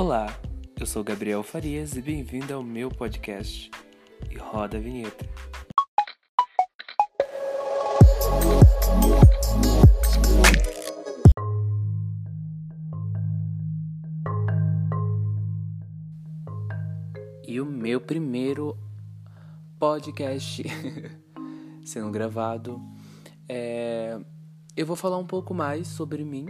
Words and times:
Olá, 0.00 0.28
eu 0.78 0.86
sou 0.86 1.02
Gabriel 1.02 1.42
Farias 1.42 1.96
e 1.96 2.00
bem-vindo 2.00 2.54
ao 2.54 2.62
meu 2.62 2.88
podcast. 2.88 3.68
E 4.30 4.38
roda 4.38 4.76
a 4.76 4.80
vinheta. 4.80 5.28
E 17.44 17.60
o 17.60 17.66
meu 17.66 18.00
primeiro 18.00 18.78
podcast 19.80 20.62
sendo 21.84 22.12
gravado. 22.12 22.80
É... 23.48 24.16
Eu 24.76 24.86
vou 24.86 24.94
falar 24.94 25.18
um 25.18 25.26
pouco 25.26 25.52
mais 25.52 25.88
sobre 25.88 26.24
mim, 26.24 26.46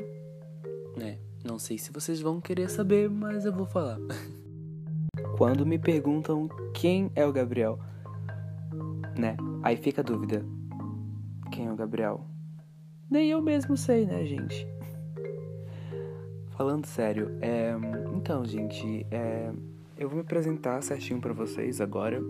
né? 0.94 1.18
Não 1.44 1.58
sei 1.58 1.78
se 1.78 1.92
vocês 1.92 2.20
vão 2.20 2.40
querer 2.40 2.68
saber, 2.68 3.08
mas 3.08 3.44
eu 3.44 3.52
vou 3.52 3.66
falar. 3.66 3.98
Quando 5.36 5.64
me 5.64 5.78
perguntam 5.78 6.48
quem 6.74 7.10
é 7.14 7.24
o 7.24 7.32
Gabriel, 7.32 7.78
né? 9.16 9.36
Aí 9.62 9.76
fica 9.76 10.00
a 10.00 10.04
dúvida: 10.04 10.44
quem 11.52 11.66
é 11.66 11.72
o 11.72 11.76
Gabriel? 11.76 12.24
Nem 13.10 13.30
eu 13.30 13.40
mesmo 13.40 13.76
sei, 13.76 14.04
né, 14.04 14.24
gente? 14.26 14.66
Falando 16.50 16.86
sério, 16.86 17.38
é... 17.40 17.72
então, 18.16 18.44
gente, 18.44 19.06
é... 19.10 19.52
eu 19.96 20.08
vou 20.08 20.16
me 20.16 20.22
apresentar 20.22 20.82
certinho 20.82 21.20
para 21.20 21.32
vocês 21.32 21.80
agora. 21.80 22.20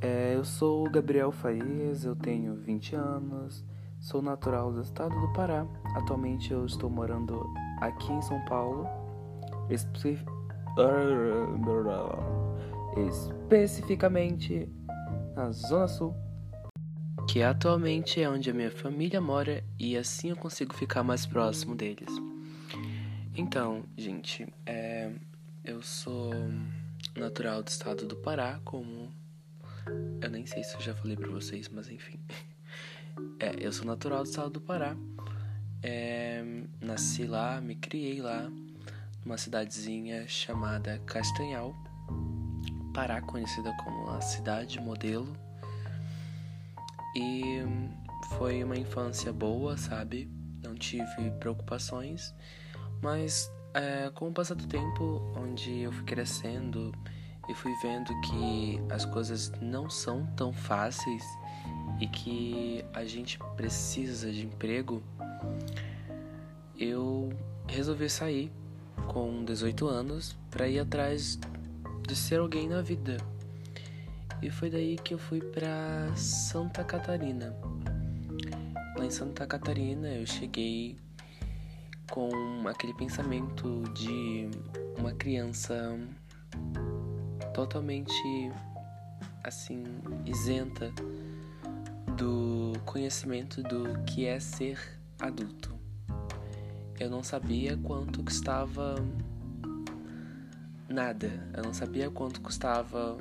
É... 0.00 0.34
Eu 0.34 0.44
sou 0.44 0.86
o 0.86 0.90
Gabriel 0.90 1.32
Faiz, 1.32 2.04
eu 2.04 2.14
tenho 2.14 2.54
20 2.54 2.94
anos, 2.94 3.64
sou 3.98 4.20
natural 4.20 4.70
do 4.70 4.82
estado 4.82 5.18
do 5.18 5.32
Pará. 5.32 5.66
Atualmente 5.96 6.52
eu 6.52 6.66
estou 6.66 6.90
morando 6.90 7.42
aqui 7.80 8.12
em 8.12 8.22
São 8.22 8.40
Paulo, 8.44 8.86
especificamente 12.96 14.68
na 15.34 15.50
Zona 15.50 15.88
Sul, 15.88 16.14
que 17.28 17.42
atualmente 17.42 18.20
é 18.20 18.28
onde 18.28 18.50
a 18.50 18.54
minha 18.54 18.70
família 18.70 19.20
mora 19.20 19.62
e 19.78 19.96
assim 19.96 20.30
eu 20.30 20.36
consigo 20.36 20.72
ficar 20.74 21.02
mais 21.02 21.26
próximo 21.26 21.74
deles. 21.74 22.10
Então, 23.34 23.84
gente, 23.96 24.46
é, 24.64 25.12
eu 25.64 25.82
sou 25.82 26.32
natural 27.14 27.62
do 27.62 27.68
estado 27.68 28.06
do 28.06 28.16
Pará, 28.16 28.60
como 28.64 29.12
eu 30.22 30.30
nem 30.30 30.46
sei 30.46 30.64
se 30.64 30.74
eu 30.74 30.80
já 30.80 30.94
falei 30.94 31.16
para 31.16 31.30
vocês, 31.30 31.68
mas 31.68 31.90
enfim. 31.90 32.18
É, 33.40 33.54
eu 33.58 33.72
sou 33.72 33.86
natural 33.86 34.22
do 34.22 34.28
estado 34.28 34.50
do 34.50 34.60
Pará. 34.60 34.94
É, 35.88 36.42
nasci 36.80 37.26
lá, 37.26 37.60
me 37.60 37.76
criei 37.76 38.20
lá, 38.20 38.50
numa 39.24 39.38
cidadezinha 39.38 40.26
chamada 40.26 41.00
Castanhal, 41.06 41.76
Pará, 42.92 43.20
conhecida 43.20 43.72
como 43.84 44.10
a 44.10 44.20
cidade 44.20 44.80
modelo. 44.80 45.32
E 47.14 47.60
foi 48.36 48.64
uma 48.64 48.76
infância 48.76 49.32
boa, 49.32 49.76
sabe? 49.76 50.28
Não 50.60 50.74
tive 50.74 51.30
preocupações, 51.38 52.34
mas 53.00 53.48
é, 53.72 54.10
com 54.10 54.28
o 54.28 54.32
passar 54.32 54.56
do 54.56 54.66
tempo, 54.66 55.22
onde 55.36 55.82
eu 55.82 55.92
fui 55.92 56.04
crescendo 56.04 56.92
e 57.48 57.54
fui 57.54 57.72
vendo 57.80 58.12
que 58.22 58.80
as 58.90 59.04
coisas 59.04 59.52
não 59.60 59.88
são 59.88 60.26
tão 60.34 60.52
fáceis 60.52 61.22
e 62.00 62.08
que 62.08 62.84
a 62.92 63.04
gente 63.04 63.38
precisa 63.56 64.32
de 64.32 64.46
emprego, 64.46 65.00
eu 66.78 67.30
resolvi 67.66 68.08
sair 68.08 68.52
com 69.08 69.44
18 69.44 69.86
anos 69.86 70.36
para 70.50 70.68
ir 70.68 70.78
atrás 70.78 71.38
de 72.06 72.14
ser 72.16 72.40
alguém 72.40 72.68
na 72.68 72.82
vida. 72.82 73.16
E 74.42 74.50
foi 74.50 74.70
daí 74.70 74.96
que 74.96 75.14
eu 75.14 75.18
fui 75.18 75.40
para 75.40 76.14
Santa 76.14 76.84
Catarina. 76.84 77.56
Lá 78.96 79.04
em 79.04 79.10
Santa 79.10 79.46
Catarina 79.46 80.08
eu 80.08 80.26
cheguei 80.26 80.96
com 82.10 82.30
aquele 82.68 82.94
pensamento 82.94 83.82
de 83.94 84.48
uma 84.98 85.12
criança 85.12 85.98
totalmente 87.52 88.50
assim 89.42 89.84
isenta 90.24 90.92
do 92.16 92.72
conhecimento 92.84 93.62
do 93.62 94.02
que 94.04 94.26
é 94.26 94.38
ser 94.40 94.78
adulto. 95.18 95.75
Eu 96.98 97.10
não 97.10 97.22
sabia 97.22 97.76
quanto 97.76 98.22
custava 98.22 98.94
nada. 100.88 101.30
Eu 101.54 101.62
não 101.62 101.74
sabia 101.74 102.10
quanto 102.10 102.40
custava 102.40 103.18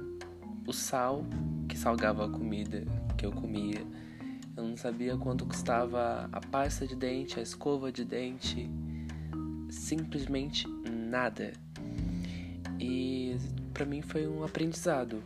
o 0.66 0.72
sal 0.72 1.26
que 1.68 1.78
salgava 1.78 2.26
a 2.26 2.30
comida 2.30 2.84
que 3.18 3.26
eu 3.26 3.32
comia. 3.34 3.86
Eu 4.56 4.64
não 4.64 4.78
sabia 4.78 5.18
quanto 5.18 5.46
custava 5.46 6.30
a 6.32 6.40
pasta 6.40 6.88
de 6.88 6.96
dente, 6.96 7.38
a 7.38 7.44
escova 7.44 7.92
de 7.92 8.06
dente. 8.06 8.70
Simplesmente 9.70 10.66
nada. 10.90 11.52
E 12.80 13.38
para 13.74 13.86
mim 13.86 14.02
foi 14.02 14.26
um 14.26 14.44
aprendizado. 14.44 15.22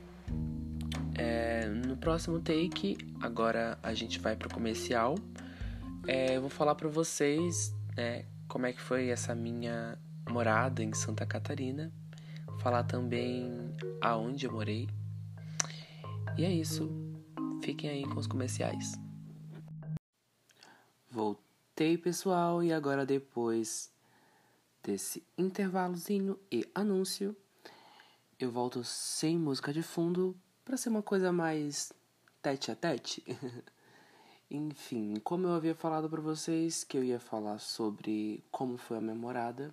É, 1.16 1.68
no 1.68 1.98
próximo 1.98 2.40
take, 2.40 2.98
agora 3.22 3.78
a 3.84 3.94
gente 3.94 4.20
vai 4.20 4.36
pro 4.36 4.50
comercial. 4.50 5.16
É, 6.08 6.38
eu 6.38 6.42
vou 6.42 6.50
falar 6.50 6.74
para 6.74 6.88
vocês 6.88 7.76
né, 7.96 8.24
como 8.50 8.66
é 8.66 8.74
que 8.74 8.82
foi 8.82 9.10
essa 9.10 9.36
minha 9.36 9.98
morada 10.28 10.84
em 10.84 10.92
Santa 10.92 11.24
Catarina, 11.24 11.94
falar 12.60 12.84
também 12.84 13.76
aonde 14.02 14.48
eu 14.48 14.52
morei. 14.52 14.90
E 16.36 16.44
é 16.44 16.52
isso. 16.52 16.90
Fiquem 17.64 17.92
aí 17.92 18.04
com 18.04 18.20
os 18.20 18.26
comerciais. 18.26 18.94
Voltei, 21.12 21.96
pessoal, 21.96 22.64
e 22.64 22.74
agora 22.74 23.06
depois 23.06 23.92
desse 24.84 25.24
intervalozinho 25.38 26.40
e 26.52 26.68
anúncio, 26.74 27.38
eu 28.40 28.50
volto 28.50 28.84
sem 28.84 29.38
música 29.38 29.72
de 29.72 29.84
fundo 29.84 30.36
para 30.66 30.76
ser 30.76 30.90
uma 30.90 31.04
coisa 31.04 31.32
mais 31.32 31.94
tete 32.42 32.72
a 32.72 32.76
tete. 32.76 33.24
Enfim, 34.52 35.14
como 35.24 35.46
eu 35.46 35.54
havia 35.54 35.76
falado 35.76 36.10
para 36.10 36.20
vocês 36.20 36.84
que 36.84 36.98
eu 36.98 37.04
ia 37.04 37.20
falar 37.20 37.60
sobre 37.60 38.44
como 38.50 38.78
foi 38.78 38.98
a 38.98 39.02
memorada 39.02 39.72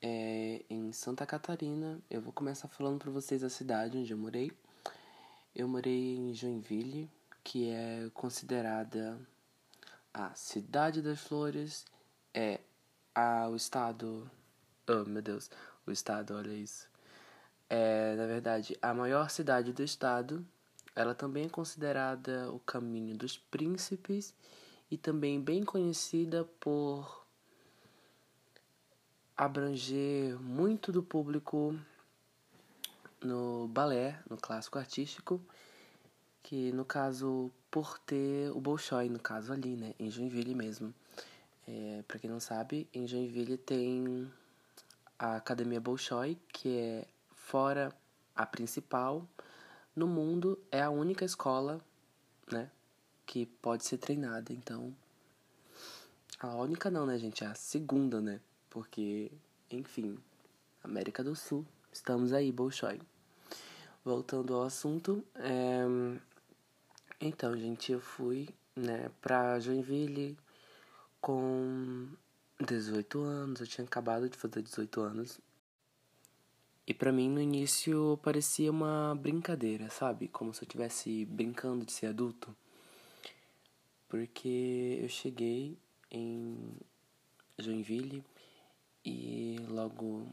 é, 0.00 0.62
em 0.70 0.92
Santa 0.92 1.26
Catarina, 1.26 1.98
eu 2.08 2.20
vou 2.20 2.32
começar 2.32 2.68
falando 2.68 3.00
para 3.00 3.10
vocês 3.10 3.42
a 3.42 3.50
cidade 3.50 3.98
onde 3.98 4.12
eu 4.12 4.16
morei. 4.16 4.52
Eu 5.52 5.66
morei 5.66 6.16
em 6.16 6.32
Joinville, 6.32 7.10
que 7.42 7.68
é 7.68 8.08
considerada 8.14 9.18
a 10.14 10.32
cidade 10.36 11.02
das 11.02 11.18
flores, 11.20 11.84
é 12.32 12.60
a, 13.12 13.48
o 13.48 13.56
estado. 13.56 14.30
Oh 14.88 15.04
meu 15.04 15.20
Deus, 15.20 15.50
o 15.84 15.90
estado, 15.90 16.36
olha 16.36 16.52
isso. 16.52 16.88
É, 17.68 18.14
na 18.14 18.26
verdade, 18.26 18.78
a 18.80 18.94
maior 18.94 19.30
cidade 19.30 19.72
do 19.72 19.82
estado 19.82 20.46
ela 20.94 21.14
também 21.14 21.46
é 21.46 21.48
considerada 21.48 22.50
o 22.50 22.58
caminho 22.60 23.16
dos 23.16 23.38
príncipes 23.38 24.34
e 24.90 24.96
também 24.96 25.40
bem 25.40 25.64
conhecida 25.64 26.44
por 26.58 27.24
abranger 29.36 30.38
muito 30.40 30.92
do 30.92 31.02
público 31.02 31.78
no 33.22 33.68
balé, 33.68 34.18
no 34.28 34.36
clássico 34.36 34.78
artístico, 34.78 35.40
que 36.42 36.72
no 36.72 36.84
caso 36.84 37.50
por 37.70 37.98
ter 38.00 38.50
o 38.50 38.60
Bolshoi, 38.60 39.08
no 39.08 39.18
caso 39.18 39.52
ali, 39.52 39.76
né, 39.76 39.94
em 39.98 40.10
Joinville 40.10 40.54
mesmo. 40.54 40.92
É, 41.66 42.02
para 42.08 42.18
quem 42.18 42.28
não 42.28 42.40
sabe, 42.40 42.88
em 42.92 43.06
Joinville 43.06 43.56
tem 43.56 44.30
a 45.18 45.36
Academia 45.36 45.80
Bolshoi, 45.80 46.36
que 46.52 46.76
é 46.76 47.06
fora 47.32 47.94
a 48.34 48.44
principal, 48.44 49.26
no 49.94 50.06
mundo 50.06 50.58
é 50.70 50.82
a 50.82 50.90
única 50.90 51.24
escola, 51.24 51.80
né, 52.50 52.70
que 53.26 53.46
pode 53.46 53.84
ser 53.84 53.98
treinada. 53.98 54.52
Então, 54.52 54.94
a 56.38 56.54
única 56.56 56.90
não, 56.90 57.06
né, 57.06 57.18
gente? 57.18 57.44
É 57.44 57.48
a 57.48 57.54
segunda, 57.54 58.20
né? 58.20 58.40
Porque, 58.70 59.30
enfim, 59.70 60.18
América 60.82 61.22
do 61.22 61.36
Sul, 61.36 61.66
estamos 61.92 62.32
aí, 62.32 62.50
Bolshoi. 62.50 63.00
Voltando 64.04 64.54
ao 64.54 64.62
assunto, 64.62 65.22
é... 65.34 65.82
então, 67.20 67.54
gente, 67.56 67.92
eu 67.92 68.00
fui, 68.00 68.48
né, 68.74 69.10
pra 69.20 69.60
Joinville 69.60 70.38
com 71.20 72.08
18 72.58 73.20
anos, 73.20 73.60
eu 73.60 73.66
tinha 73.66 73.84
acabado 73.84 74.28
de 74.28 74.38
fazer 74.38 74.62
18 74.62 75.00
anos, 75.02 75.40
e 76.90 76.94
para 76.94 77.12
mim 77.12 77.30
no 77.30 77.40
início 77.40 78.18
parecia 78.20 78.68
uma 78.68 79.14
brincadeira, 79.14 79.88
sabe? 79.90 80.26
Como 80.26 80.52
se 80.52 80.62
eu 80.62 80.66
estivesse 80.66 81.24
brincando 81.24 81.84
de 81.84 81.92
ser 81.92 82.06
adulto. 82.06 82.52
Porque 84.08 84.98
eu 85.00 85.08
cheguei 85.08 85.78
em 86.10 86.58
Joinville 87.56 88.24
e 89.04 89.60
logo 89.68 90.26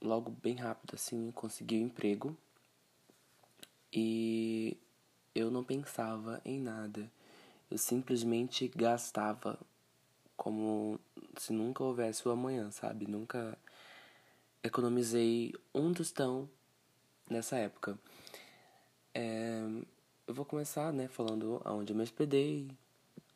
logo 0.00 0.30
bem 0.40 0.54
rápido 0.54 0.94
assim, 0.94 1.32
consegui 1.32 1.78
um 1.78 1.86
emprego. 1.86 2.36
E 3.92 4.76
eu 5.34 5.50
não 5.50 5.64
pensava 5.64 6.40
em 6.44 6.60
nada. 6.60 7.10
Eu 7.68 7.76
simplesmente 7.76 8.68
gastava 8.68 9.58
como 10.36 11.00
se 11.36 11.52
nunca 11.52 11.82
houvesse 11.82 12.28
o 12.28 12.30
amanhã, 12.30 12.70
sabe? 12.70 13.04
Nunca 13.04 13.58
economizei 14.62 15.54
um 15.74 15.92
tostão 15.92 16.48
nessa 17.28 17.56
época. 17.56 17.98
É, 19.14 19.62
eu 20.26 20.34
vou 20.34 20.44
começar, 20.44 20.92
né, 20.92 21.08
falando 21.08 21.60
aonde 21.64 21.92
eu 21.92 21.96
me 21.96 22.02
hospedei, 22.02 22.68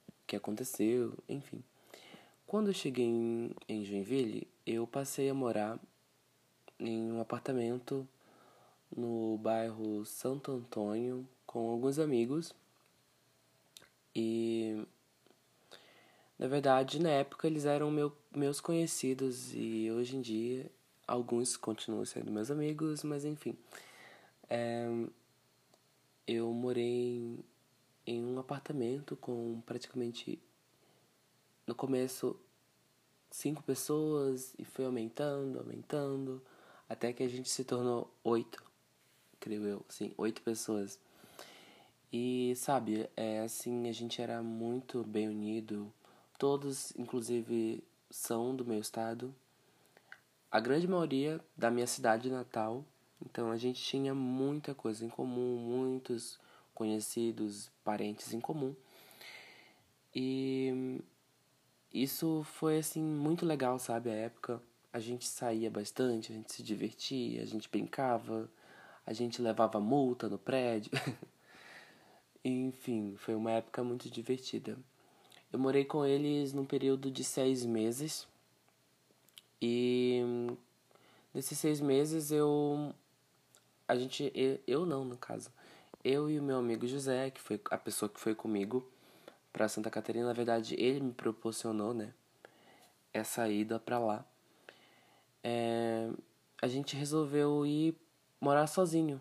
o 0.09 0.27
que 0.27 0.37
aconteceu, 0.37 1.17
enfim. 1.29 1.63
Quando 2.47 2.69
eu 2.69 2.75
cheguei 2.75 3.07
em, 3.07 3.55
em 3.69 3.85
Joinville, 3.85 4.47
eu 4.67 4.87
passei 4.87 5.29
a 5.31 5.35
morar 5.35 5.79
em 6.79 7.13
um 7.13 7.21
apartamento 7.21 8.07
no 8.95 9.39
bairro 9.39 10.05
Santo 10.05 10.53
Antônio 10.53 11.27
com 11.47 11.71
alguns 11.71 11.99
amigos. 11.99 12.55
E 14.15 14.87
na 16.39 16.47
verdade, 16.47 17.01
na 17.01 17.09
época 17.09 17.47
eles 17.47 17.65
eram 17.65 17.91
meu, 17.91 18.13
meus 18.35 18.61
conhecidos 18.61 19.55
e 19.55 19.91
hoje 19.91 20.17
em 20.17 20.21
dia 20.21 20.71
alguns 21.07 21.57
continuam 21.57 22.05
sendo 22.05 22.31
meus 22.31 22.51
amigos, 22.51 23.03
mas 23.03 23.25
enfim. 23.25 23.57
É, 24.49 24.87
eu 26.27 26.53
morei 26.53 27.45
em 28.07 28.25
um 28.25 28.39
apartamento 28.39 29.17
com 29.17 29.61
praticamente 29.65 30.39
no 31.67 31.75
começo 31.75 32.39
cinco 33.31 33.63
pessoas 33.63 34.55
e 34.59 34.65
foi 34.65 34.85
aumentando, 34.85 35.59
aumentando, 35.59 36.43
até 36.89 37.13
que 37.13 37.23
a 37.23 37.29
gente 37.29 37.49
se 37.49 37.65
tornou 37.65 38.13
oito, 38.23 38.63
creio 39.41 39.67
eu, 39.67 39.85
sim, 39.89 40.13
oito 40.17 40.43
pessoas. 40.43 40.99
E 42.13 42.53
sabe, 42.57 43.09
é 43.17 43.41
assim, 43.41 43.89
a 43.89 43.93
gente 43.93 44.21
era 44.21 44.43
muito 44.43 45.03
bem 45.03 45.29
unido. 45.29 45.91
Todos, 46.39 46.93
inclusive, 46.99 47.83
são 48.11 48.55
do 48.55 48.67
meu 48.67 48.79
estado. 48.79 49.35
A 50.53 50.61
grande 50.61 50.87
maioria 50.87 51.41
da 51.57 51.71
minha 51.71 51.87
cidade 51.87 52.31
natal. 52.31 52.85
Então 53.25 53.51
a 53.51 53.57
gente 53.57 53.83
tinha 53.83 54.15
muita 54.15 54.75
coisa 54.75 55.03
em 55.03 55.09
comum, 55.09 55.57
muitos 55.57 56.39
conhecidos, 56.75 57.71
parentes 57.83 58.35
em 58.35 58.41
comum. 58.41 58.77
E 60.15 61.01
isso 61.91 62.43
foi 62.45 62.79
assim 62.79 63.03
muito 63.03 63.47
legal, 63.47 63.79
sabe? 63.79 64.11
A 64.11 64.15
época 64.15 64.61
a 64.93 65.01
gente 65.01 65.27
saía 65.27 65.71
bastante, 65.71 66.31
a 66.31 66.35
gente 66.35 66.53
se 66.53 66.63
divertia, 66.63 67.41
a 67.41 67.47
gente 67.47 67.67
brincava, 67.71 68.47
a 69.07 69.13
gente 69.15 69.41
levava 69.41 69.81
multa 69.81 70.29
no 70.29 70.39
prédio. 70.39 70.93
Enfim, 72.45 73.15
foi 73.17 73.35
uma 73.35 73.53
época 73.53 73.83
muito 73.83 74.11
divertida. 74.11 74.77
Eu 75.51 75.59
morei 75.59 75.87
com 75.87 76.05
eles 76.05 76.53
num 76.53 76.67
período 76.67 77.11
de 77.11 77.25
seis 77.25 77.65
meses. 77.65 78.31
E 79.63 80.21
nesses 81.33 81.57
seis 81.57 81.81
meses 81.81 82.33
eu. 82.33 82.93
A 83.87 83.95
gente. 83.95 84.33
Eu 84.67 84.85
não, 84.85 85.05
no 85.05 85.17
caso. 85.17 85.51
Eu 86.05 86.29
e 86.29 86.39
o 86.41 86.43
meu 86.43 86.59
amigo 86.59 86.85
José, 86.85 87.31
que 87.31 87.41
foi 87.41 87.61
a 87.71 87.79
pessoa 87.79 88.09
que 88.09 88.19
foi 88.19 88.35
comigo 88.35 88.85
para 89.53 89.69
Santa 89.69 89.89
Catarina, 89.89 90.27
na 90.27 90.33
verdade, 90.33 90.75
ele 90.77 91.01
me 91.01 91.13
proporcionou, 91.13 91.95
né? 91.95 92.13
Essa 93.13 93.49
ida 93.49 93.79
para 93.79 94.01
lá. 94.01 94.25
É, 95.45 96.11
a 96.61 96.67
gente 96.67 96.97
resolveu 96.97 97.65
ir 97.65 97.95
morar 98.41 98.67
sozinho. 98.67 99.21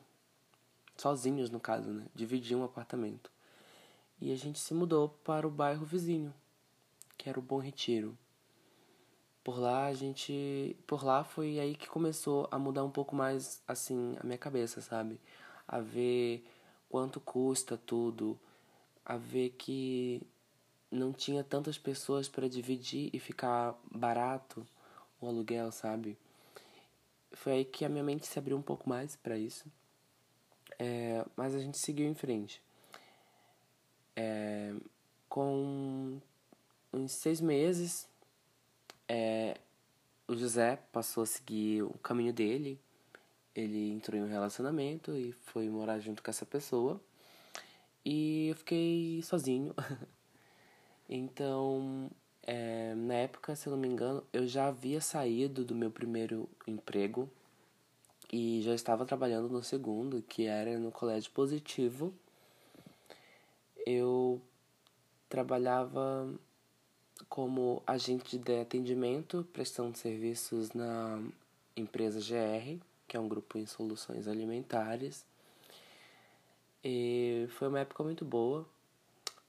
Sozinhos, 0.97 1.51
no 1.51 1.59
caso, 1.59 1.91
né? 1.91 2.05
Dividir 2.15 2.57
um 2.57 2.63
apartamento. 2.63 3.31
E 4.19 4.31
a 4.31 4.35
gente 4.35 4.59
se 4.59 4.73
mudou 4.73 5.09
para 5.23 5.47
o 5.47 5.51
bairro 5.51 5.85
vizinho, 5.85 6.33
que 7.17 7.29
era 7.29 7.37
o 7.37 7.43
Bom 7.43 7.59
Retiro. 7.59 8.17
Por 9.43 9.59
lá 9.59 9.87
a 9.87 9.93
gente, 9.93 10.75
por 10.85 11.03
lá 11.03 11.23
foi 11.23 11.59
aí 11.59 11.75
que 11.75 11.87
começou 11.87 12.47
a 12.51 12.59
mudar 12.59 12.83
um 12.83 12.91
pouco 12.91 13.15
mais 13.15 13.61
assim 13.67 14.15
a 14.19 14.23
minha 14.23 14.37
cabeça, 14.37 14.81
sabe? 14.81 15.19
A 15.67 15.79
ver 15.79 16.45
quanto 16.89 17.19
custa 17.19 17.77
tudo, 17.77 18.37
a 19.05 19.17
ver 19.17 19.49
que 19.51 20.21
não 20.91 21.13
tinha 21.13 21.43
tantas 21.43 21.77
pessoas 21.77 22.27
para 22.27 22.47
dividir 22.49 23.09
e 23.13 23.19
ficar 23.19 23.75
barato 23.89 24.65
o 25.19 25.27
aluguel, 25.27 25.71
sabe? 25.71 26.17
Foi 27.31 27.53
aí 27.53 27.65
que 27.65 27.85
a 27.85 27.89
minha 27.89 28.03
mente 28.03 28.27
se 28.27 28.37
abriu 28.37 28.57
um 28.57 28.61
pouco 28.61 28.89
mais 28.89 29.15
para 29.15 29.37
isso. 29.37 29.65
É, 30.77 31.25
mas 31.35 31.55
a 31.55 31.59
gente 31.59 31.77
seguiu 31.77 32.07
em 32.07 32.13
frente. 32.13 32.61
É, 34.15 34.73
com 35.29 36.19
uns 36.91 37.11
seis 37.13 37.39
meses, 37.39 38.07
é, 39.13 39.57
o 40.25 40.37
José 40.37 40.79
passou 40.89 41.23
a 41.23 41.25
seguir 41.25 41.83
o 41.83 41.97
caminho 41.97 42.31
dele. 42.31 42.79
Ele 43.53 43.91
entrou 43.91 44.17
em 44.17 44.23
um 44.23 44.29
relacionamento 44.29 45.11
e 45.11 45.33
foi 45.33 45.67
morar 45.67 45.99
junto 45.99 46.23
com 46.23 46.31
essa 46.31 46.45
pessoa. 46.45 47.01
E 48.05 48.47
eu 48.47 48.55
fiquei 48.55 49.21
sozinho. 49.21 49.75
então, 51.09 52.09
é, 52.43 52.95
na 52.95 53.15
época, 53.15 53.53
se 53.53 53.67
eu 53.67 53.71
não 53.71 53.77
me 53.77 53.89
engano, 53.89 54.23
eu 54.31 54.47
já 54.47 54.67
havia 54.69 55.01
saído 55.01 55.65
do 55.65 55.75
meu 55.75 55.91
primeiro 55.91 56.47
emprego 56.65 57.29
e 58.31 58.61
já 58.61 58.73
estava 58.73 59.05
trabalhando 59.05 59.49
no 59.49 59.61
segundo, 59.61 60.21
que 60.21 60.45
era 60.45 60.79
no 60.79 60.89
colégio 60.89 61.31
positivo. 61.31 62.13
Eu 63.85 64.41
trabalhava 65.27 66.33
como 67.29 67.81
agente 67.85 68.37
de 68.37 68.61
atendimento, 68.61 69.47
prestando 69.53 69.97
serviços 69.97 70.71
na 70.73 71.21
empresa 71.75 72.19
GR, 72.19 72.79
que 73.07 73.17
é 73.17 73.19
um 73.19 73.27
grupo 73.27 73.57
em 73.57 73.65
soluções 73.65 74.27
alimentares. 74.27 75.25
E 76.83 77.47
foi 77.51 77.67
uma 77.67 77.79
época 77.79 78.03
muito 78.03 78.25
boa, 78.25 78.65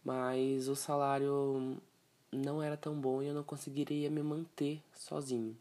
mas 0.04 0.68
o 0.68 0.76
salário 0.76 1.78
não 2.30 2.62
era 2.62 2.76
tão 2.76 2.94
bom 2.94 3.22
e 3.22 3.26
eu 3.26 3.34
não 3.34 3.44
conseguiria 3.44 4.10
me 4.10 4.22
manter 4.22 4.82
sozinho. 4.94 5.56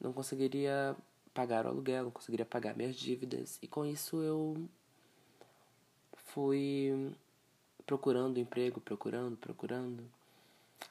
Não 0.00 0.12
conseguiria 0.12 0.96
pagar 1.32 1.64
o 1.64 1.68
aluguel, 1.68 2.04
não 2.04 2.10
conseguiria 2.10 2.44
pagar 2.44 2.76
minhas 2.76 2.96
dívidas 2.96 3.58
e 3.62 3.66
com 3.66 3.86
isso 3.86 4.22
eu 4.22 4.68
fui 6.26 7.12
procurando 7.86 8.38
emprego, 8.38 8.80
procurando, 8.80 9.36
procurando. 9.36 10.04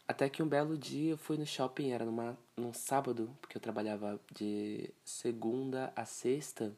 Até 0.07 0.29
que 0.29 0.43
um 0.43 0.47
belo 0.47 0.77
dia 0.77 1.11
eu 1.11 1.17
fui 1.17 1.37
no 1.37 1.45
shopping, 1.45 1.91
era 1.91 2.05
numa, 2.05 2.37
num 2.57 2.73
sábado, 2.73 3.35
porque 3.39 3.57
eu 3.57 3.61
trabalhava 3.61 4.19
de 4.33 4.89
segunda 5.03 5.91
a 5.95 6.05
sexta. 6.05 6.75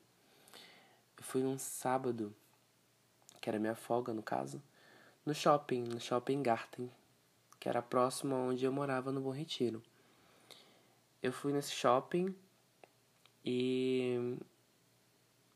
Eu 1.18 1.24
fui 1.24 1.42
num 1.42 1.58
sábado 1.58 2.34
que 3.42 3.50
era 3.50 3.60
minha 3.60 3.76
folga 3.76 4.14
no 4.14 4.24
caso, 4.24 4.64
no 5.26 5.34
shopping, 5.34 5.84
no 5.84 6.00
shopping 6.00 6.42
Garten, 6.42 6.90
que 7.60 7.68
era 7.68 7.82
próximo 7.82 8.36
onde 8.36 8.64
eu 8.64 8.72
morava 8.72 9.12
no 9.12 9.20
Bom 9.20 9.32
Retiro. 9.32 9.84
Eu 11.22 11.34
fui 11.34 11.52
nesse 11.52 11.72
shopping 11.72 12.34
e 13.44 14.38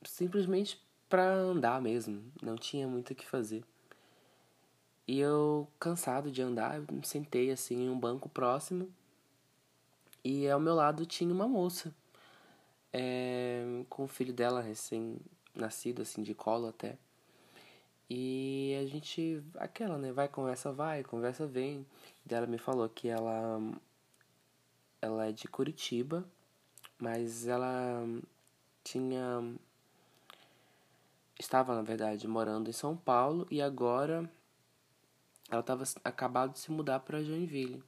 simplesmente 0.04 0.82
para 1.08 1.34
andar 1.34 1.82
mesmo, 1.82 2.30
não 2.42 2.58
tinha 2.58 2.88
muito 2.88 3.12
o 3.12 3.16
que 3.16 3.26
fazer. 3.26 3.64
E 5.08 5.20
eu, 5.20 5.68
cansado 5.80 6.30
de 6.30 6.42
andar, 6.42 6.82
me 6.92 7.06
sentei 7.06 7.50
assim 7.52 7.86
em 7.86 7.90
um 7.90 7.98
banco 7.98 8.28
próximo 8.28 8.92
e 10.24 10.50
ao 10.50 10.60
meu 10.60 10.76
lado 10.76 11.06
tinha 11.06 11.34
uma 11.34 11.48
moça 11.48 11.96
é, 12.92 13.84
com 13.90 14.04
o 14.04 14.08
filho 14.08 14.34
dela 14.34 14.62
recém-nascido, 14.62 16.02
assim, 16.02 16.22
de 16.22 16.34
colo 16.34 16.68
até. 16.68 16.98
E 18.10 18.78
a 18.82 18.86
gente, 18.86 19.42
aquela, 19.58 19.98
né? 19.98 20.12
Vai, 20.12 20.28
conversa, 20.28 20.72
vai, 20.72 21.04
conversa, 21.04 21.46
vem. 21.48 21.86
E 22.30 22.34
ela 22.34 22.48
me 22.48 22.58
falou 22.58 22.90
que 22.90 23.08
ela, 23.08 23.60
ela 25.02 25.28
é 25.28 25.32
de 25.32 25.48
Curitiba, 25.48 26.26
mas 27.00 27.48
ela 27.48 28.04
tinha. 28.84 29.44
Estava, 31.40 31.76
na 31.76 31.84
verdade, 31.84 32.28
morando 32.28 32.70
em 32.70 32.74
São 32.74 32.98
Paulo 32.98 33.48
e 33.52 33.62
agora 33.62 34.30
ela 35.50 35.62
estava 35.62 35.84
acabado 36.04 36.54
de 36.54 36.60
se 36.60 36.72
mudar 36.72 37.00
para 37.00 37.24
Joinville. 37.24 37.84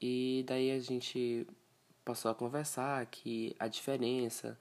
E 0.00 0.44
daí 0.46 0.70
a 0.70 0.78
gente 0.78 1.46
passou 2.04 2.30
a 2.30 2.34
conversar 2.34 3.04
que 3.06 3.54
a 3.58 3.68
diferença 3.68 4.58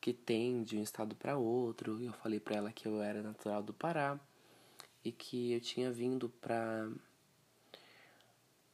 que 0.00 0.12
tem 0.12 0.62
de 0.62 0.76
um 0.76 0.82
estado 0.82 1.14
para 1.16 1.36
outro. 1.36 2.00
Eu 2.02 2.12
falei 2.12 2.38
para 2.38 2.56
ela 2.56 2.72
que 2.72 2.86
eu 2.86 3.02
era 3.02 3.22
natural 3.22 3.62
do 3.62 3.72
Pará 3.72 4.18
e 5.04 5.12
que 5.12 5.52
eu 5.52 5.60
tinha 5.60 5.90
vindo 5.90 6.28
para 6.28 6.88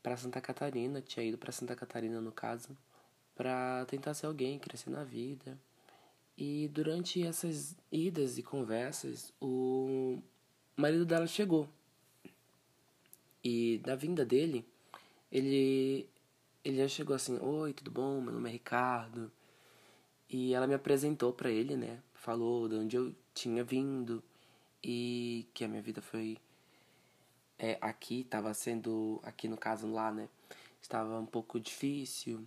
para 0.03 0.17
Santa 0.17 0.41
Catarina, 0.41 1.01
tinha 1.01 1.25
ido 1.25 1.39
para 1.39 1.53
Santa 1.53 1.77
Catarina 1.77 2.21
no 2.21 2.33
caso, 2.33 2.77
para 3.37 3.85
tentar 3.87 4.15
ser 4.15 4.27
alguém, 4.27 4.59
crescer 4.59 4.91
na 4.91 5.05
vida. 5.05 5.57
E 6.37 6.69
durante 6.69 7.25
essas 7.25 7.77
idas 7.91 8.37
e 8.37 8.43
conversas, 8.43 9.33
o 9.41 10.21
marido 10.77 11.07
dela 11.07 11.27
chegou. 11.27 11.69
E 13.45 13.81
na 13.87 13.95
vinda 13.97 14.25
dele, 14.25 14.65
ele 15.31 16.09
ele 16.65 16.77
já 16.79 16.89
chegou 16.89 17.17
assim: 17.17 17.39
"Oi, 17.41 17.73
tudo 17.73 17.91
bom? 17.91 18.21
Meu 18.21 18.33
nome 18.33 18.49
é 18.49 18.53
Ricardo". 18.53 19.31
E 20.29 20.55
ela 20.55 20.67
me 20.67 20.75
apresentou 20.75 21.33
para 21.33 21.51
ele, 21.51 21.77
né? 21.77 22.03
Falou 22.15 22.69
de 22.69 22.77
onde 22.77 22.97
eu 22.97 23.15
tinha 23.35 23.63
vindo 23.65 24.23
e 24.83 25.47
que 25.55 25.65
a 25.65 25.69
minha 25.69 25.83
vida 25.83 26.01
foi 26.03 26.39
é, 27.59 27.79
aqui, 27.81 28.23
estava 28.23 28.53
sendo 28.55 29.21
aqui 29.23 29.47
no 29.49 29.57
caso 29.57 29.87
lá, 29.87 30.11
né? 30.11 30.29
Estava 30.81 31.19
um 31.21 31.27
pouco 31.27 31.61
difícil 31.61 32.47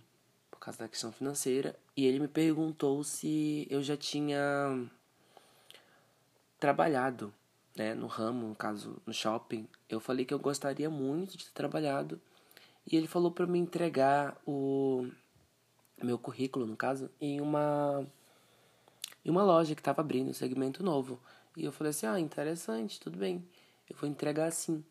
por 0.50 0.58
causa 0.58 0.80
da 0.80 0.88
questão 0.88 1.12
financeira. 1.12 1.74
E 1.96 2.04
ele 2.04 2.20
me 2.20 2.28
perguntou 2.28 3.02
se 3.04 3.66
eu 3.70 3.82
já 3.82 3.96
tinha 3.96 4.36
trabalhado 6.58 7.32
né, 7.76 7.94
no 7.94 8.06
ramo, 8.06 8.48
no 8.48 8.54
caso, 8.54 9.00
no 9.06 9.12
shopping. 9.12 9.68
Eu 9.88 10.00
falei 10.00 10.24
que 10.24 10.32
eu 10.32 10.38
gostaria 10.38 10.88
muito 10.88 11.36
de 11.36 11.44
ter 11.44 11.52
trabalhado. 11.52 12.20
E 12.90 12.96
ele 12.96 13.06
falou 13.06 13.30
para 13.30 13.46
me 13.46 13.58
entregar 13.58 14.40
o 14.46 15.06
meu 16.02 16.18
currículo, 16.18 16.66
no 16.66 16.76
caso, 16.76 17.10
em 17.20 17.40
uma 17.40 18.06
em 19.24 19.30
uma 19.30 19.42
loja 19.42 19.74
que 19.74 19.80
estava 19.80 20.00
abrindo 20.00 20.30
um 20.30 20.34
segmento 20.34 20.82
novo. 20.82 21.20
E 21.56 21.64
eu 21.64 21.72
falei 21.72 21.90
assim: 21.90 22.06
"Ah, 22.06 22.18
interessante, 22.18 23.00
tudo 23.00 23.18
bem. 23.18 23.46
Eu 23.88 23.96
vou 23.96 24.08
entregar 24.08 24.46
assim". 24.46 24.84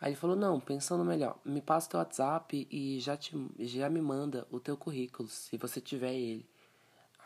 Aí 0.00 0.10
ele 0.10 0.16
falou: 0.16 0.36
Não, 0.36 0.58
pensando 0.60 1.04
melhor, 1.04 1.38
me 1.44 1.60
passa 1.60 1.86
o 1.86 1.90
teu 1.90 2.00
WhatsApp 2.00 2.66
e 2.70 3.00
já, 3.00 3.16
te, 3.16 3.34
já 3.60 3.88
me 3.90 4.00
manda 4.00 4.46
o 4.50 4.60
teu 4.60 4.76
currículo, 4.76 5.28
se 5.28 5.56
você 5.58 5.80
tiver 5.80 6.14
ele. 6.14 6.48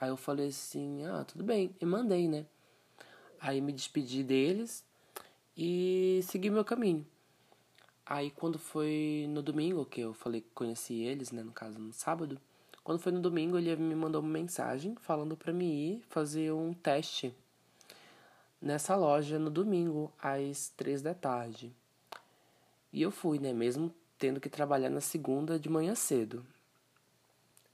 Aí 0.00 0.08
eu 0.08 0.16
falei 0.16 0.48
assim: 0.48 1.04
Ah, 1.06 1.24
tudo 1.24 1.44
bem. 1.44 1.74
E 1.80 1.86
mandei, 1.86 2.28
né? 2.28 2.46
Aí 3.40 3.60
me 3.60 3.72
despedi 3.72 4.22
deles 4.22 4.84
e 5.56 6.20
segui 6.24 6.50
meu 6.50 6.64
caminho. 6.64 7.06
Aí 8.04 8.30
quando 8.30 8.58
foi 8.58 9.26
no 9.28 9.42
domingo, 9.42 9.84
que 9.84 10.00
eu 10.00 10.12
falei 10.12 10.40
que 10.40 10.50
conheci 10.54 10.94
eles, 10.94 11.30
né? 11.30 11.42
No 11.42 11.52
caso, 11.52 11.78
no 11.78 11.92
sábado. 11.92 12.40
Quando 12.82 12.98
foi 12.98 13.12
no 13.12 13.20
domingo, 13.20 13.58
ele 13.58 13.76
me 13.76 13.94
mandou 13.94 14.20
uma 14.20 14.30
mensagem 14.30 14.96
falando 15.00 15.36
para 15.36 15.52
mim 15.52 15.70
ir 15.70 16.02
fazer 16.08 16.52
um 16.52 16.72
teste 16.72 17.34
nessa 18.60 18.96
loja 18.96 19.38
no 19.38 19.48
domingo, 19.48 20.12
às 20.20 20.68
três 20.76 21.00
da 21.02 21.14
tarde. 21.14 21.72
E 22.92 23.00
eu 23.00 23.10
fui, 23.10 23.38
né? 23.38 23.52
Mesmo 23.52 23.94
tendo 24.18 24.40
que 24.40 24.48
trabalhar 24.48 24.90
na 24.90 25.00
segunda 25.00 25.58
de 25.58 25.68
manhã 25.68 25.94
cedo. 25.94 26.44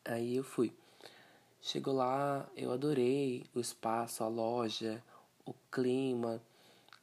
Aí 0.04 0.36
eu 0.36 0.44
fui. 0.44 0.72
Chegou 1.60 1.94
lá, 1.94 2.48
eu 2.56 2.70
adorei 2.70 3.44
o 3.54 3.58
espaço, 3.58 4.22
a 4.22 4.28
loja, 4.28 5.02
o 5.44 5.52
clima, 5.72 6.40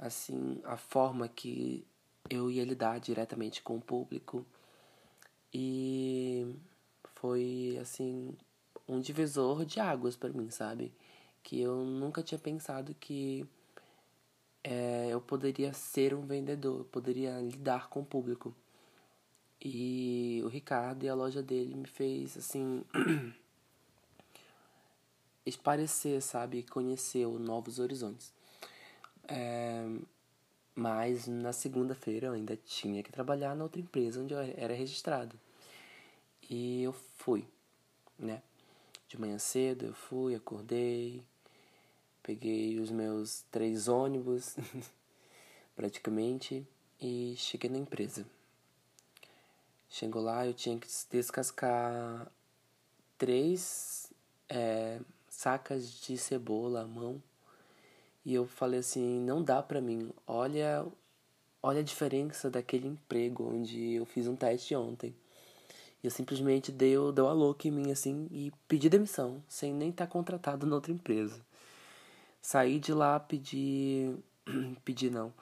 assim, 0.04 0.62
a 0.66 0.78
forma 0.78 1.28
que 1.28 1.86
eu 2.30 2.52
ia 2.52 2.66
lidar 2.66 3.00
diretamente 3.00 3.62
com 3.62 3.78
o 3.78 3.82
público. 3.82 4.46
E 5.54 6.56
foi, 7.16 7.78
assim, 7.82 8.36
um 8.88 9.00
divisor 9.00 9.66
de 9.66 9.80
águas 9.80 10.16
para 10.16 10.30
mim, 10.30 10.50
sabe? 10.50 10.94
Que 11.42 11.62
eu 11.62 11.84
nunca 11.84 12.22
tinha 12.24 12.40
pensado 12.40 12.94
que 13.00 13.46
é, 14.64 15.10
eu 15.10 15.22
poderia 15.22 15.74
ser 15.74 16.14
um 16.14 16.26
vendedor, 16.26 16.80
eu 16.80 16.86
poderia 16.86 17.40
lidar 17.40 17.90
com 17.90 18.02
o 18.02 18.06
público. 18.06 18.56
E 19.62 20.42
o 20.44 20.48
Ricardo 20.50 21.04
e 21.04 21.10
a 21.10 21.16
loja 21.16 21.42
dele 21.42 21.76
me 21.76 21.88
fez, 21.88 22.38
assim, 22.38 22.84
esparecer, 25.46 26.22
sabe? 26.22 26.64
Conhecer 26.64 27.26
novos 27.28 27.80
horizontes. 27.80 28.34
É, 29.28 29.86
mas 30.76 31.28
na 31.28 31.54
segunda-feira 31.54 32.28
eu 32.28 32.34
ainda 32.34 32.58
tinha 32.58 33.04
que 33.04 33.12
trabalhar 33.12 33.56
na 33.56 33.64
outra 33.64 33.82
empresa 33.82 34.22
onde 34.22 34.34
eu 34.34 34.40
era 34.40 34.74
registrado. 34.74 35.40
E 36.50 36.84
eu 36.84 36.94
fui, 37.18 37.48
né? 38.18 38.42
De 39.08 39.20
manhã 39.20 39.38
cedo 39.38 39.86
eu 39.86 39.94
fui, 39.94 40.36
acordei, 40.36 41.24
Peguei 42.24 42.80
os 42.80 42.90
meus 42.90 43.44
três 43.52 43.90
ônibus, 43.90 44.56
praticamente, 45.76 46.66
e 47.02 47.36
cheguei 47.38 47.70
na 47.70 47.78
empresa. 47.78 48.26
Chegou 49.90 50.22
lá, 50.22 50.48
eu 50.48 50.54
tinha 50.54 50.80
que 50.80 50.88
descascar 51.12 52.32
três 53.18 54.10
é, 54.48 55.02
sacas 55.28 56.00
de 56.00 56.18
cebola 56.18 56.84
à 56.84 56.88
mão. 56.88 57.22
E 58.26 58.34
eu 58.34 58.46
falei 58.46 58.80
assim, 58.80 59.20
não 59.20 59.44
dá 59.44 59.62
pra 59.62 59.82
mim. 59.82 60.12
Olha, 60.26 60.86
olha 61.62 61.80
a 61.82 61.84
diferença 61.84 62.50
daquele 62.50 62.88
emprego 62.88 63.50
onde 63.54 63.94
eu 63.94 64.06
fiz 64.06 64.28
um 64.28 64.36
teste 64.36 64.76
ontem. 64.76 65.14
E 66.04 66.08
eu 66.08 66.12
simplesmente 66.12 66.72
deu, 66.72 67.12
deu 67.12 67.28
a 67.28 67.34
louca 67.34 67.68
em 67.68 67.72
mim 67.72 67.92
assim 67.92 68.28
e 68.32 68.52
pedi 68.68 68.90
demissão, 68.90 69.42
sem 69.48 69.74
nem 69.74 69.90
estar 69.90 70.06
tá 70.06 70.12
contratado 70.12 70.66
na 70.66 70.76
outra 70.76 70.92
empresa. 70.92 71.40
Saí 72.42 72.78
de 72.78 72.94
lá, 72.94 73.18
pedi. 73.22 74.14
pedi 74.84 75.10
não. 75.10 75.34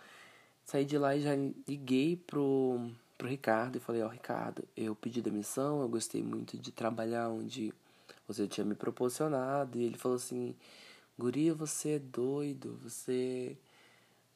Saí 0.63 0.85
de 0.85 0.97
lá 0.99 1.15
e 1.15 1.21
já 1.21 1.31
liguei 1.67 2.15
pro, 2.15 2.91
pro 3.17 3.27
Ricardo 3.27 3.77
e 3.77 3.79
falei: 3.81 4.03
Ó, 4.03 4.05
oh, 4.05 4.09
Ricardo, 4.09 4.63
eu 4.77 4.95
pedi 4.95 5.19
demissão, 5.19 5.81
eu 5.81 5.89
gostei 5.89 6.21
muito 6.21 6.57
de 6.59 6.71
trabalhar 6.71 7.29
onde 7.29 7.73
você 8.27 8.47
tinha 8.47 8.63
me 8.63 8.75
proporcionado. 8.75 9.79
E 9.79 9.83
ele 9.83 9.97
falou 9.97 10.17
assim: 10.17 10.55
Guria, 11.21 11.53
você 11.53 11.89
é 11.91 11.99
doido, 11.99 12.79
você 12.81 13.55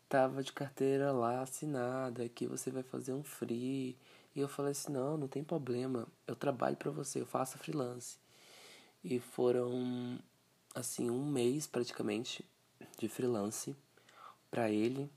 tava 0.07 0.43
de 0.43 0.53
carteira 0.53 1.11
lá 1.11 1.41
assinada, 1.41 2.23
aqui 2.23 2.45
você 2.45 2.69
vai 2.69 2.83
fazer 2.83 3.11
um 3.11 3.23
free. 3.23 3.97
E 4.35 4.39
eu 4.39 4.47
falei 4.47 4.71
assim: 4.71 4.91
não, 4.91 5.17
não 5.17 5.27
tem 5.27 5.43
problema, 5.43 6.07
eu 6.27 6.35
trabalho 6.35 6.77
para 6.77 6.91
você, 6.91 7.19
eu 7.19 7.25
faço 7.25 7.57
freelance. 7.57 8.19
E 9.03 9.19
foram, 9.19 10.19
assim, 10.75 11.09
um 11.09 11.25
mês 11.25 11.65
praticamente 11.65 12.45
de 12.99 13.09
freelance 13.09 13.75
para 14.51 14.69
ele. 14.69 15.09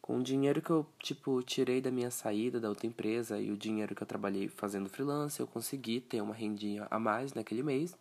Com 0.00 0.20
o 0.20 0.22
dinheiro 0.22 0.62
que 0.62 0.70
eu, 0.70 0.86
tipo, 1.00 1.42
tirei 1.42 1.82
da 1.82 1.90
minha 1.90 2.10
saída 2.10 2.58
da 2.58 2.70
outra 2.70 2.86
empresa 2.86 3.38
e 3.38 3.50
o 3.50 3.58
dinheiro 3.58 3.94
que 3.94 4.02
eu 4.02 4.06
trabalhei 4.06 4.48
fazendo 4.48 4.88
freelance, 4.88 5.38
eu 5.38 5.46
consegui 5.46 6.00
ter 6.00 6.22
uma 6.22 6.34
rendinha 6.34 6.88
a 6.90 6.98
mais 6.98 7.34
naquele 7.34 7.62
mês. 7.62 7.94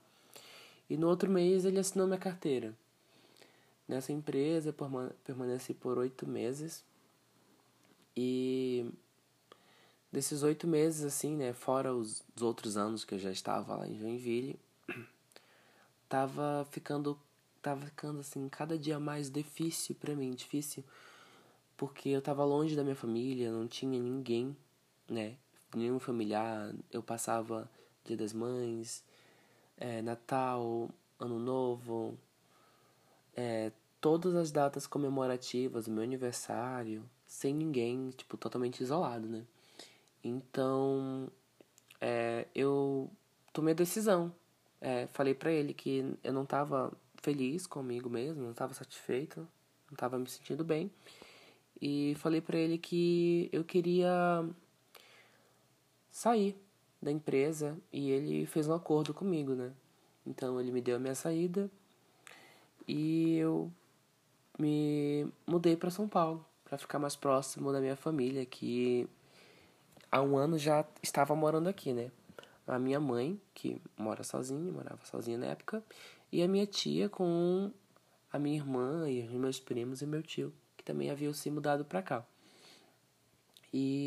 E 0.89 0.95
no 0.97 1.07
outro 1.07 1.29
mês 1.29 1.65
ele 1.65 1.79
assinou 1.79 2.07
minha 2.07 2.19
carteira. 2.19 2.73
Nessa 3.87 4.11
empresa 4.11 4.75
permaneci 5.23 5.73
por 5.73 5.97
oito 5.97 6.27
meses. 6.27 6.83
E 8.15 8.89
desses 10.11 10.43
oito 10.43 10.67
meses, 10.67 11.03
assim, 11.03 11.35
né, 11.35 11.53
fora 11.53 11.93
os, 11.93 12.23
os 12.35 12.41
outros 12.41 12.77
anos 12.77 13.05
que 13.05 13.15
eu 13.15 13.19
já 13.19 13.31
estava 13.31 13.75
lá 13.75 13.87
em 13.87 13.97
Joinville, 13.97 14.59
tava 16.09 16.67
ficando 16.71 17.19
tava 17.61 17.85
ficando 17.85 18.21
assim 18.21 18.47
cada 18.47 18.77
dia 18.77 18.99
mais 18.99 19.29
difícil 19.29 19.95
para 19.95 20.15
mim, 20.15 20.31
difícil, 20.31 20.83
porque 21.75 22.09
eu 22.09 22.21
tava 22.21 22.43
longe 22.45 22.75
da 22.75 22.83
minha 22.83 22.95
família, 22.95 23.51
não 23.51 23.67
tinha 23.67 23.99
ninguém, 23.99 24.55
né? 25.09 25.35
Nenhum 25.75 25.99
familiar. 25.99 26.73
Eu 26.91 27.03
passava 27.03 27.69
Dia 28.05 28.15
das 28.17 28.33
Mães, 28.33 29.03
é, 29.77 30.01
Natal, 30.01 30.89
Ano 31.19 31.39
Novo, 31.39 32.17
é, 33.35 33.71
todas 34.01 34.35
as 34.35 34.51
datas 34.51 34.87
comemorativas, 34.87 35.87
o 35.87 35.91
meu 35.91 36.03
aniversário, 36.03 37.07
sem 37.25 37.53
ninguém, 37.53 38.09
tipo, 38.11 38.37
totalmente 38.37 38.81
isolado, 38.81 39.27
né? 39.27 39.43
Então, 40.23 41.29
é, 42.01 42.47
eu 42.53 43.09
tomei 43.53 43.73
a 43.73 43.75
decisão. 43.75 44.33
É, 44.79 45.07
falei 45.07 45.33
para 45.33 45.51
ele 45.51 45.73
que 45.73 46.17
eu 46.23 46.33
não 46.33 46.45
tava 46.45 46.91
feliz 47.21 47.65
comigo 47.65 48.09
mesmo, 48.09 48.43
não 48.43 48.51
estava 48.51 48.73
satisfeito, 48.73 49.39
não 49.39 49.93
estava 49.93 50.17
me 50.17 50.29
sentindo 50.29 50.63
bem. 50.63 50.91
E 51.81 52.15
falei 52.15 52.41
para 52.41 52.57
ele 52.57 52.77
que 52.77 53.49
eu 53.51 53.63
queria 53.63 54.47
sair 56.09 56.55
da 57.01 57.11
empresa 57.11 57.77
e 57.91 58.09
ele 58.09 58.45
fez 58.45 58.67
um 58.67 58.73
acordo 58.73 59.13
comigo, 59.13 59.53
né? 59.53 59.71
Então 60.25 60.59
ele 60.59 60.71
me 60.71 60.81
deu 60.81 60.97
a 60.97 60.99
minha 60.99 61.15
saída 61.15 61.69
e 62.87 63.37
eu 63.37 63.71
me 64.57 65.27
mudei 65.45 65.75
para 65.75 65.89
São 65.89 66.07
Paulo 66.07 66.45
para 66.65 66.77
ficar 66.77 66.99
mais 66.99 67.15
próximo 67.15 67.71
da 67.71 67.79
minha 67.79 67.95
família 67.95 68.45
que 68.45 69.07
há 70.11 70.21
um 70.21 70.37
ano 70.37 70.57
já 70.57 70.85
estava 71.01 71.35
morando 71.35 71.69
aqui, 71.69 71.93
né? 71.93 72.11
A 72.65 72.77
minha 72.77 72.99
mãe, 72.99 73.39
que 73.53 73.81
mora 73.97 74.23
sozinha, 74.23 74.71
morava 74.71 74.99
sozinha 75.05 75.37
na 75.37 75.45
época, 75.45 75.81
e 76.29 76.43
a 76.43 76.47
minha 76.47 76.65
tia 76.65 77.07
com 77.07 77.71
a 78.31 78.37
minha 78.37 78.57
irmã 78.57 79.09
e 79.09 79.25
os 79.25 79.31
meus 79.31 79.59
primos 79.59 80.01
e 80.01 80.05
meu 80.05 80.21
tio, 80.21 80.53
que 80.75 80.83
também 80.83 81.09
haviam 81.09 81.31
se 81.33 81.49
mudado 81.49 81.85
para 81.85 82.01
cá. 82.01 82.25
E 83.73 84.06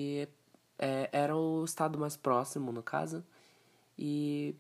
estado 1.71 1.99
mais 1.99 2.17
próximo, 2.17 2.73
no 2.73 2.83
caso, 2.83 3.25
e 3.99 4.55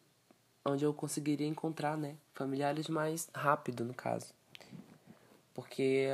onde 0.64 0.84
eu 0.84 0.92
conseguiria 0.92 1.46
encontrar, 1.46 1.96
né, 1.96 2.16
familiares 2.34 2.88
mais 2.88 3.28
rápido, 3.34 3.84
no 3.84 3.94
caso. 3.94 4.32
Porque 5.54 6.08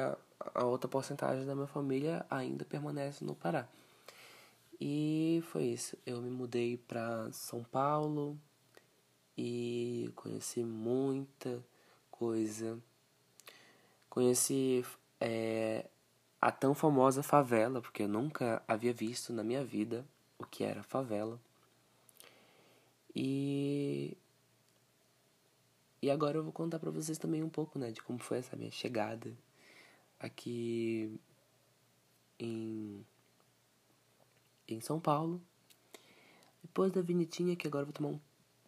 a 0.54 0.64
outra 0.64 0.88
porcentagem 0.88 1.44
da 1.44 1.54
minha 1.54 1.66
família 1.66 2.24
ainda 2.30 2.64
permanece 2.64 3.24
no 3.24 3.34
Pará. 3.34 3.68
E 4.80 5.42
foi 5.50 5.64
isso. 5.64 5.96
Eu 6.04 6.20
me 6.20 6.30
mudei 6.30 6.76
para 6.76 7.30
São 7.32 7.64
Paulo 7.64 8.38
e 9.36 10.10
conheci 10.14 10.62
muita 10.62 11.62
coisa. 12.10 12.78
Conheci 14.08 14.84
é, 15.20 15.86
a 16.40 16.50
tão 16.50 16.74
famosa 16.74 17.22
favela, 17.22 17.80
porque 17.80 18.02
eu 18.02 18.08
nunca 18.08 18.62
havia 18.68 18.92
visto 18.92 19.32
na 19.32 19.42
minha 19.42 19.64
vida 19.64 20.04
o 20.38 20.44
que 20.46 20.64
era 20.64 20.82
favela. 20.82 21.40
E 23.14 24.16
e 26.02 26.10
agora 26.10 26.36
eu 26.36 26.44
vou 26.44 26.52
contar 26.52 26.78
para 26.78 26.90
vocês 26.90 27.18
também 27.18 27.42
um 27.42 27.48
pouco, 27.48 27.78
né, 27.78 27.90
de 27.90 28.02
como 28.02 28.18
foi 28.18 28.38
essa 28.38 28.54
minha 28.56 28.70
chegada 28.70 29.32
aqui 30.20 31.18
em 32.38 33.04
em 34.68 34.80
São 34.80 35.00
Paulo. 35.00 35.40
Depois 36.62 36.92
da 36.92 37.00
vinitinha 37.00 37.56
que 37.56 37.66
agora 37.66 37.82
eu 37.82 37.86
vou 37.86 37.92
tomar 37.92 38.08
um, 38.10 38.20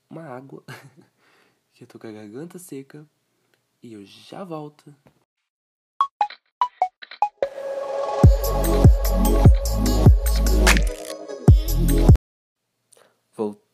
uma 0.08 0.22
água, 0.22 0.64
que 1.74 1.84
eu 1.84 1.88
tô 1.88 1.98
com 1.98 2.06
a 2.06 2.12
garganta 2.12 2.58
seca 2.58 3.06
e 3.82 3.92
eu 3.92 4.04
já 4.04 4.44
volto. 4.44 4.94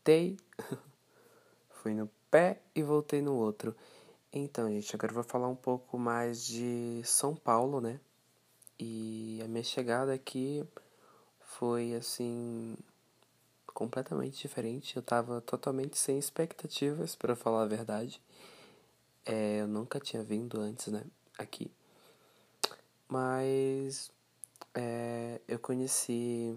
Voltei. 0.04 0.36
Fui 1.80 1.94
no 1.94 2.10
pé 2.30 2.60
e 2.74 2.82
voltei 2.82 3.22
no 3.22 3.34
outro. 3.36 3.74
Então, 4.30 4.68
gente, 4.68 4.94
agora 4.94 5.12
eu 5.12 5.14
vou 5.14 5.24
falar 5.24 5.48
um 5.48 5.56
pouco 5.56 5.98
mais 5.98 6.44
de 6.44 7.00
São 7.04 7.34
Paulo, 7.34 7.80
né? 7.80 7.98
E 8.78 9.40
a 9.42 9.48
minha 9.48 9.64
chegada 9.64 10.12
aqui 10.12 10.62
foi 11.40 11.94
assim 11.94 12.76
completamente 13.66 14.42
diferente. 14.42 14.94
Eu 14.94 15.02
tava 15.02 15.40
totalmente 15.40 15.96
sem 15.96 16.18
expectativas, 16.18 17.16
para 17.16 17.34
falar 17.34 17.62
a 17.62 17.66
verdade. 17.66 18.20
É, 19.24 19.62
eu 19.62 19.66
nunca 19.66 19.98
tinha 19.98 20.22
vindo 20.22 20.60
antes, 20.60 20.88
né? 20.88 21.02
Aqui. 21.38 21.70
Mas 23.08 24.12
é, 24.74 25.40
eu 25.48 25.58
conheci 25.58 26.54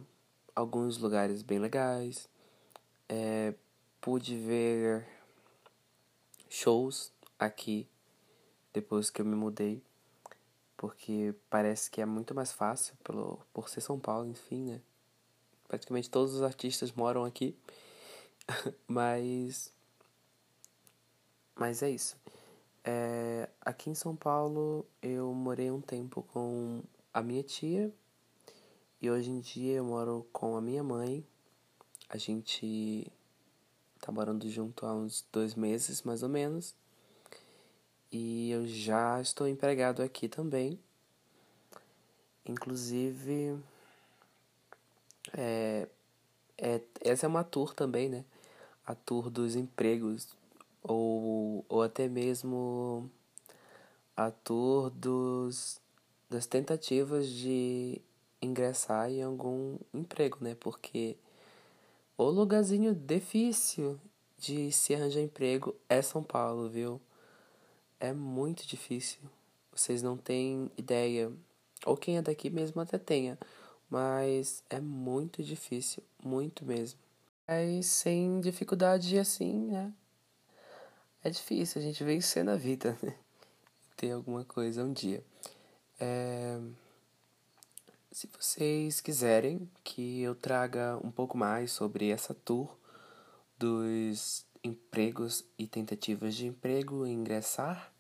alguns 0.54 0.98
lugares 0.98 1.42
bem 1.42 1.60
legais. 1.60 2.28
É, 3.10 3.54
pude 4.02 4.36
ver 4.38 5.08
shows 6.50 7.12
aqui 7.40 7.88
depois 8.74 9.10
que 9.10 9.22
eu 9.22 9.26
me 9.26 9.36
mudei. 9.36 9.82
Porque 10.76 11.34
parece 11.50 11.90
que 11.90 12.02
é 12.02 12.06
muito 12.06 12.36
mais 12.36 12.52
fácil 12.52 12.96
pelo, 13.04 13.40
por 13.52 13.68
ser 13.68 13.82
São 13.82 14.00
Paulo, 14.00 14.28
enfim, 14.30 14.64
né? 14.64 14.82
Praticamente 15.68 16.10
todos 16.10 16.36
os 16.36 16.44
artistas 16.44 16.92
moram 16.92 17.26
aqui. 17.26 17.58
mas. 18.88 19.74
Mas 21.56 21.82
é 21.82 21.90
isso. 21.90 22.16
É, 22.84 23.50
aqui 23.60 23.90
em 23.90 23.96
São 23.96 24.16
Paulo 24.16 24.86
eu 25.02 25.34
morei 25.34 25.70
um 25.72 25.82
tempo 25.82 26.24
com 26.32 26.82
a 27.14 27.22
minha 27.22 27.44
tia 27.44 27.92
e 29.02 29.10
hoje 29.10 29.30
em 29.30 29.42
dia 29.42 29.78
eu 29.78 29.84
moro 29.84 30.26
com 30.32 30.56
a 30.56 30.62
minha 30.62 30.84
mãe. 30.84 31.26
A 32.10 32.18
gente 32.18 33.12
tá 34.00 34.12
morando 34.12 34.50
junto 34.50 34.86
há 34.86 34.94
uns 34.94 35.26
dois 35.32 35.56
meses 35.56 36.04
mais 36.04 36.24
ou 36.24 36.30
menos. 36.30 36.76
E 38.12 38.50
eu 38.52 38.66
já 38.66 39.20
estou 39.22 39.48
empregado 39.48 40.02
aqui 40.02 40.30
também. 40.30 40.80
Inclusive, 42.46 43.60
é, 45.34 45.88
é, 46.58 46.82
essa 47.02 47.26
é 47.26 47.30
uma 47.30 47.44
tour 47.44 47.74
também, 47.74 48.08
né? 48.08 48.24
A 48.86 48.96
tour 48.96 49.30
dos 49.30 49.56
empregos 49.56 50.30
ou, 50.82 51.66
ou 51.68 51.82
até 51.84 52.08
mesmo 52.08 53.12
a 54.16 54.32
tour 54.32 54.90
dos, 54.90 55.82
das 56.30 56.46
tentativas 56.46 57.28
de 57.28 58.02
ingressar 58.42 59.12
em 59.12 59.22
algum 59.22 59.78
emprego, 59.94 60.38
né? 60.40 60.56
Porque 60.58 61.18
o 62.18 62.24
lugarzinho 62.24 62.96
difícil 62.96 64.00
de 64.38 64.72
se 64.72 64.96
arranjar 64.96 65.22
emprego 65.22 65.76
é 65.88 66.02
São 66.02 66.24
Paulo, 66.24 66.68
viu? 66.70 67.00
É 68.00 68.12
muito 68.12 68.66
difícil. 68.66 69.20
Vocês 69.72 70.02
não 70.02 70.18
têm 70.18 70.72
ideia. 70.76 71.32
Ou 71.86 71.96
quem 71.96 72.18
é 72.18 72.22
daqui 72.22 72.50
mesmo 72.50 72.82
até 72.82 72.98
tenha. 72.98 73.38
Mas 73.90 74.64
é 74.70 74.80
muito 74.80 75.44
difícil, 75.44 76.04
muito 76.24 76.66
mesmo. 76.66 77.00
Mas 77.48 77.86
sem 77.86 78.42
dificuldade 78.42 79.18
assim, 79.18 79.68
né? 79.68 79.94
É 81.24 81.30
difícil 81.30 81.82
a 81.82 81.86
gente 81.86 82.04
vencer 82.04 82.44
na 82.44 82.56
vida, 82.56 82.98
né? 83.02 83.16
Ter 83.96 84.12
alguma 84.12 84.44
coisa 84.44 84.84
um 84.84 84.92
dia. 84.92 85.24
É... 86.00 86.60
Se 88.18 88.28
vocês 88.36 89.00
quiserem 89.00 89.70
que 89.84 90.24
eu 90.24 90.34
traga 90.34 91.00
um 91.04 91.12
pouco 91.12 91.38
mais 91.38 91.72
sobre 91.72 92.10
essa 92.10 92.34
tour 92.34 92.76
dos 93.60 94.44
empregos 94.64 95.46
e 95.56 95.68
tentativas 95.68 96.34
de 96.34 96.48
emprego 96.48 97.06
e 97.06 97.12
ingressar, 97.12 97.94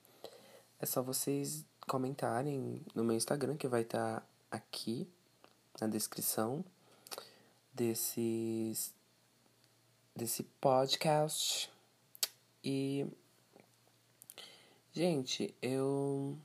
é 0.79 0.87
só 0.87 1.03
vocês 1.03 1.63
comentarem 1.81 2.83
no 2.95 3.03
meu 3.03 3.15
Instagram 3.15 3.57
que 3.57 3.67
vai 3.67 3.83
estar 3.83 4.21
tá 4.21 4.27
aqui 4.49 5.07
na 5.79 5.85
descrição 5.85 6.65
desses 7.71 8.91
desse 10.15 10.41
podcast 10.59 11.71
e, 12.63 13.05
gente, 14.91 15.53
eu 15.61 16.35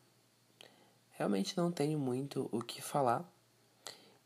realmente 1.12 1.56
não 1.56 1.72
tenho 1.72 1.98
muito 1.98 2.50
o 2.52 2.60
que 2.60 2.82
falar. 2.82 3.31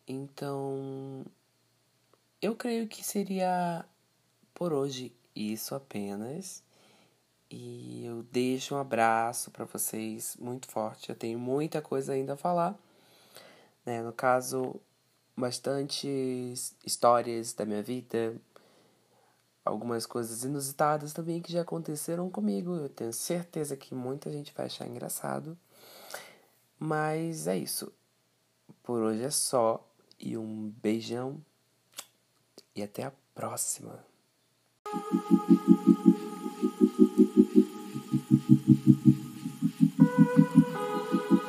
Então, 0.06 1.24
eu 2.40 2.54
creio 2.54 2.86
que 2.86 3.04
seria 3.04 3.84
por 4.54 4.72
hoje 4.72 5.12
isso 5.34 5.74
apenas. 5.74 6.62
E 7.50 8.04
eu 8.04 8.22
deixo 8.24 8.74
um 8.74 8.78
abraço 8.78 9.50
para 9.50 9.64
vocês 9.64 10.36
muito 10.40 10.68
forte. 10.68 11.10
Eu 11.10 11.16
tenho 11.16 11.38
muita 11.38 11.80
coisa 11.80 12.12
ainda 12.12 12.34
a 12.34 12.36
falar. 12.36 12.76
Né? 13.84 14.02
No 14.02 14.12
caso, 14.12 14.80
bastantes 15.36 16.74
histórias 16.84 17.52
da 17.52 17.64
minha 17.64 17.82
vida, 17.82 18.34
algumas 19.64 20.06
coisas 20.06 20.42
inusitadas 20.42 21.12
também 21.12 21.40
que 21.40 21.52
já 21.52 21.62
aconteceram 21.62 22.28
comigo. 22.30 22.74
Eu 22.74 22.88
tenho 22.88 23.12
certeza 23.12 23.76
que 23.76 23.94
muita 23.94 24.30
gente 24.32 24.52
vai 24.52 24.66
achar 24.66 24.86
engraçado. 24.88 25.56
Mas 26.78 27.46
é 27.46 27.56
isso. 27.56 27.92
Por 28.82 29.00
hoje 29.02 29.22
é 29.22 29.30
só. 29.30 29.85
E 30.18 30.36
um 30.36 30.70
beijão. 30.82 31.44
E 32.74 32.82
até 32.82 33.04
a 33.04 33.12
próxima. 33.34 34.04